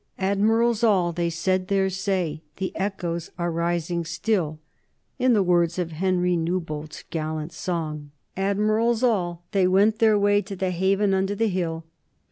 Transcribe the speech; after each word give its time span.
"Admirals 0.17 0.83
all, 0.83 1.11
they 1.11 1.29
said 1.29 1.67
their 1.67 1.87
say, 1.87 2.41
the 2.55 2.75
echoes 2.75 3.29
are 3.37 3.51
rising 3.51 4.03
still" 4.03 4.57
in 5.19 5.33
the 5.33 5.43
words 5.43 5.77
of 5.77 5.91
Henry 5.91 6.35
Newbolt's 6.35 7.03
gallant 7.11 7.53
song. 7.53 8.09
"Admirals 8.35 9.03
all, 9.03 9.43
they 9.51 9.67
went 9.67 9.99
their 9.99 10.17
way 10.17 10.41
to 10.41 10.55
the 10.55 10.71
haven 10.71 11.13
under 11.13 11.35
the 11.35 11.49
hill." 11.49 11.85